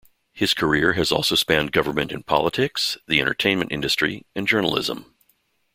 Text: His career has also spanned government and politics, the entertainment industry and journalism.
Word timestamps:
His 0.33 0.55
career 0.55 0.93
has 0.93 1.11
also 1.11 1.35
spanned 1.35 1.71
government 1.71 2.11
and 2.11 2.25
politics, 2.25 2.97
the 3.05 3.21
entertainment 3.21 3.71
industry 3.71 4.25
and 4.35 4.47
journalism. 4.47 5.13